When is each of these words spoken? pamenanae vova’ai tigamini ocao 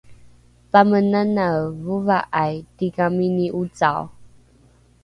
pamenanae 0.71 1.59
vova’ai 1.83 2.55
tigamini 2.77 3.45
ocao 3.59 4.05